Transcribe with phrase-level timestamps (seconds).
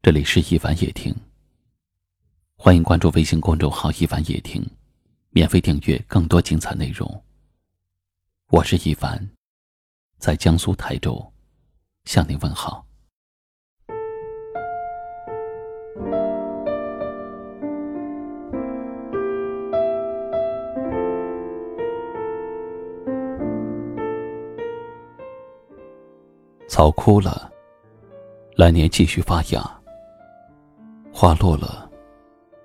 [0.00, 1.12] 这里是一凡夜听，
[2.56, 4.64] 欢迎关注微信公众号“一凡夜听”，
[5.30, 7.22] 免费订阅更多精彩内容。
[8.48, 9.28] 我是一凡，
[10.18, 11.20] 在江苏台州
[12.04, 12.86] 向您问好。
[26.68, 27.52] 草枯了，
[28.54, 29.77] 来年继续发芽；
[31.20, 31.90] 花落了，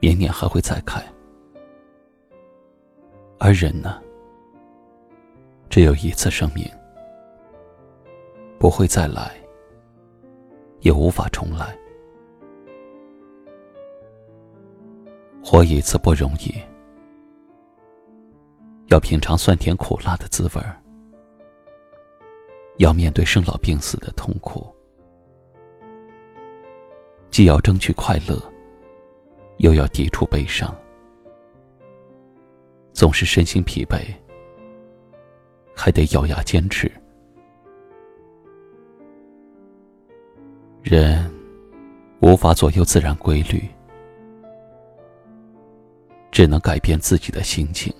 [0.00, 1.00] 明年还会再开。
[3.38, 4.02] 而人呢，
[5.68, 6.68] 只有一次生命，
[8.58, 9.36] 不会再来，
[10.80, 11.78] 也无法重来。
[15.44, 16.52] 活一次不容易，
[18.88, 20.76] 要品尝酸甜苦辣的滋味儿。
[22.78, 24.74] 要面对生老病死的痛苦，
[27.30, 28.36] 既要争取快乐，
[29.58, 30.74] 又要抵触悲伤，
[32.92, 34.02] 总是身心疲惫，
[35.74, 36.90] 还得咬牙坚持。
[40.82, 41.30] 人
[42.20, 43.62] 无法左右自然规律，
[46.32, 47.94] 只能改变自己的心情。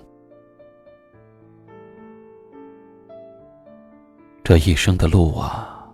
[4.42, 5.88] 这一生的路啊，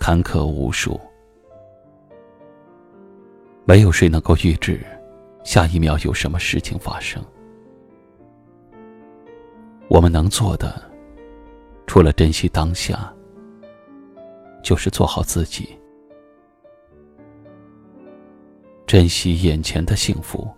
[0.00, 0.98] 坎坷无数，
[3.64, 4.84] 没有谁能够预知
[5.44, 7.22] 下一秒有什么事情发生。
[9.88, 10.82] 我们能做的，
[11.86, 13.12] 除了珍惜当下，
[14.62, 15.68] 就是做好自己，
[18.86, 20.50] 珍惜眼前的幸福，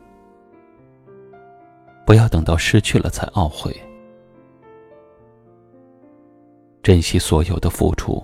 [2.06, 3.74] 不要等到失去了才懊悔。
[6.82, 8.22] 珍惜所有的付出，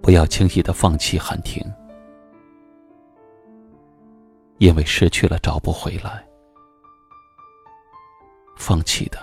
[0.00, 1.62] 不要轻易的放弃喊停，
[4.62, 6.24] 因为失去了找不回来，
[8.56, 9.18] 放弃的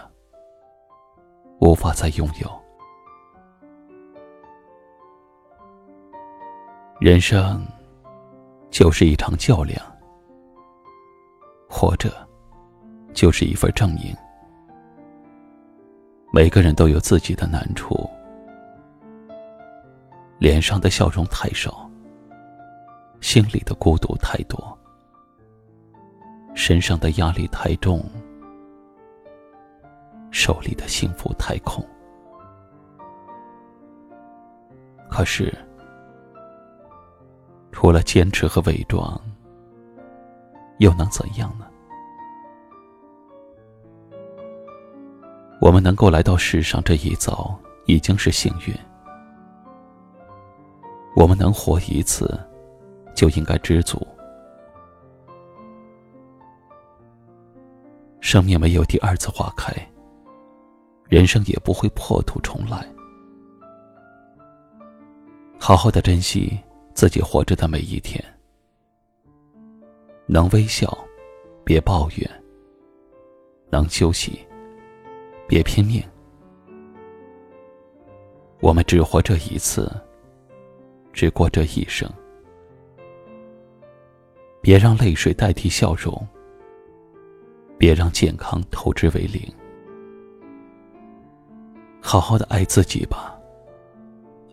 [1.61, 2.61] 无法再拥有。
[7.00, 7.66] 人生
[8.69, 9.81] 就是一场较量，
[11.69, 12.11] 活着
[13.13, 14.13] 就是一份证明。
[16.33, 17.97] 每个人都有自己的难处，
[20.38, 21.89] 脸上的笑容太少，
[23.21, 24.77] 心里的孤独太多，
[26.59, 28.03] 身上的压力太重，
[30.29, 31.81] 手里的幸福太空。
[35.09, 35.57] 可是，
[37.71, 39.17] 除了坚持和伪装，
[40.79, 41.65] 又能怎样呢？
[45.61, 48.75] 我们能够来到世上这一遭，已经是幸运。
[51.15, 52.37] 我们能活一次，
[53.15, 54.05] 就应该知足。
[58.31, 59.73] 生命没有第二次花开，
[61.07, 62.88] 人生也不会破土重来。
[65.59, 66.56] 好好的珍惜
[66.94, 68.23] 自己活着的每一天，
[70.28, 70.95] 能微笑，
[71.63, 72.29] 别抱怨；
[73.72, 74.39] 能休息。
[75.47, 76.00] 别拼命，
[78.59, 79.91] 我们只活这一次，
[81.12, 82.07] 只过这一生。
[84.62, 86.16] 别让泪水代替笑容，
[87.79, 89.41] 别让健康透支为零。
[92.01, 93.34] 好好的爱自己吧，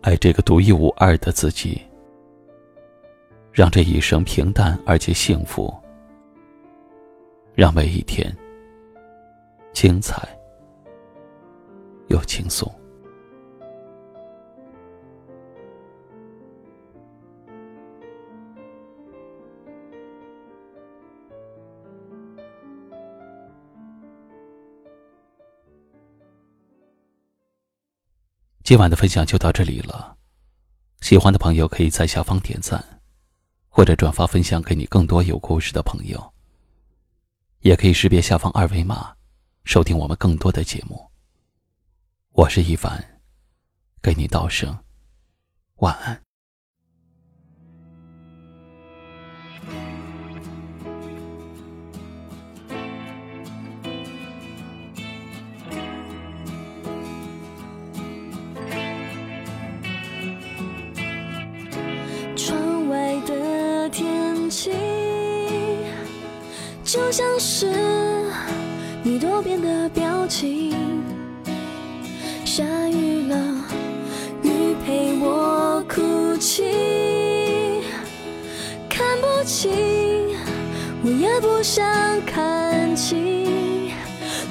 [0.01, 1.81] 爱这个独一无二的自己，
[3.51, 5.73] 让这一生平淡而且幸福，
[7.53, 8.33] 让每一天
[9.73, 10.25] 精彩。
[12.07, 12.73] 又轻松。
[28.67, 30.17] 今晚的分享就到这里了，
[30.99, 32.83] 喜欢的朋友可以在下方点赞，
[33.69, 36.33] 或者转发分享给你更多有故事的朋友。
[37.61, 39.15] 也可以识别下方二维码，
[39.63, 41.09] 收听我们更多的节目。
[42.33, 43.21] 我是一凡，
[44.01, 44.77] 给你道声
[45.75, 46.26] 晚安。
[66.87, 67.69] 就像是
[69.03, 70.73] 你多变的表情。
[72.45, 73.35] 下雨了，
[74.41, 76.63] 雨陪我哭泣。
[78.89, 79.69] 看不清，
[81.03, 81.85] 我也不想
[82.25, 83.91] 看清。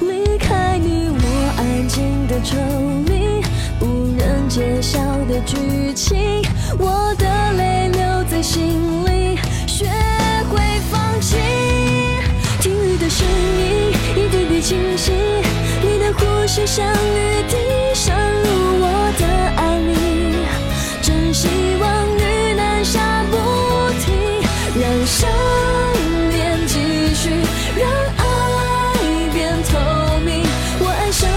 [0.03, 2.59] 离开你，我安静的抽
[3.07, 3.41] 离，
[3.81, 6.43] 不忍揭晓的剧情，
[6.79, 7.26] 我的
[14.67, 15.13] 清晰，
[15.81, 17.55] 你的呼吸像雨滴
[17.95, 18.49] 渗入
[18.83, 19.25] 我的
[19.55, 20.45] 爱里，
[21.01, 21.47] 真希
[21.79, 21.87] 望
[22.19, 23.37] 雨能下不
[24.01, 24.43] 停，
[24.75, 25.31] 让想
[26.31, 27.31] 念继续，
[27.79, 28.25] 让爱
[29.33, 29.79] 变透
[30.25, 30.43] 明。
[30.81, 31.31] 我爱上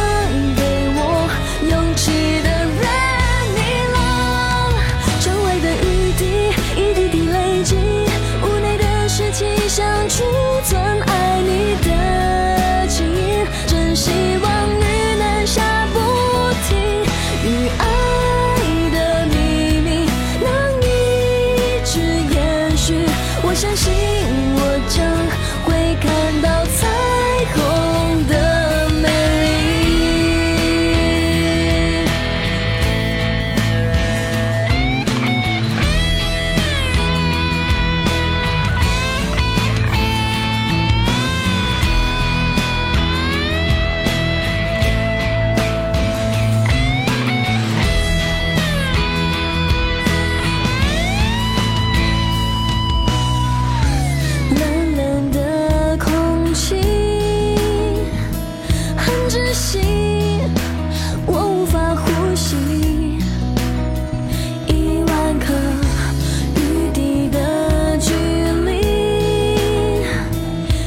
[0.56, 1.30] 给我
[1.70, 2.82] 勇气的人，
[3.54, 3.60] 你
[3.94, 3.98] 了。
[5.22, 5.86] 窗外的雨
[6.18, 6.22] 滴
[6.82, 7.76] 一滴滴累积，
[8.42, 10.24] 屋内的湿气像储
[59.30, 59.80] 窒息，
[61.28, 62.56] 我无法呼吸。
[64.66, 65.54] 一万颗
[66.56, 68.12] 雨滴的距
[68.66, 70.04] 离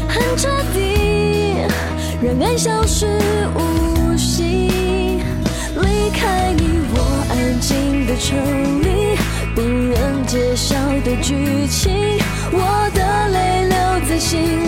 [0.08, 1.54] 很彻底，
[2.20, 3.06] 让爱消失
[3.54, 4.42] 无息。
[5.76, 6.98] 离开你，我
[7.30, 8.34] 安静的抽
[8.82, 9.14] 离，
[9.54, 10.74] 不忍揭晓
[11.04, 12.18] 的剧情，
[12.50, 13.76] 我的泪流
[14.08, 14.61] 在心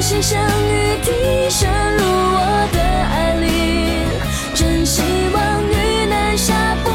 [0.00, 1.10] 心像雨滴
[1.50, 1.68] 渗
[1.98, 3.44] 入我的爱里，
[4.54, 5.02] 真希
[5.34, 6.90] 望雨能下不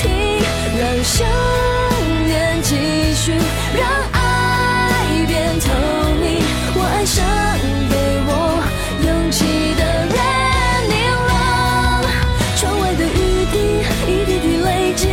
[0.00, 0.42] 停，
[0.76, 1.24] 让想
[2.26, 3.32] 念继续，
[3.78, 5.70] 让爱变透
[6.20, 6.42] 明。
[6.74, 7.24] 我爱上
[7.88, 7.94] 给
[8.26, 8.30] 我
[9.06, 10.18] 勇气的人，
[10.90, 10.92] 你
[11.28, 11.30] 了。
[12.56, 13.54] 窗外的雨滴
[14.10, 15.06] 一滴滴累积，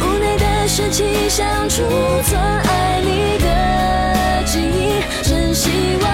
[0.00, 1.84] 屋内的湿气像储
[2.24, 5.70] 存爱你的记忆，真希
[6.02, 6.05] 望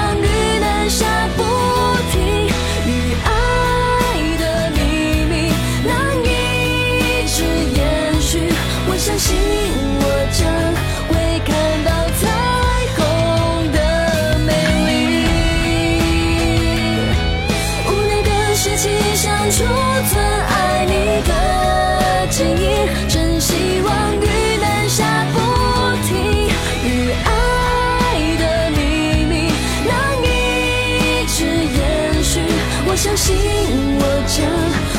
[32.93, 34.45] 我相信我将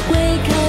[0.10, 0.18] 会
[0.48, 0.63] 看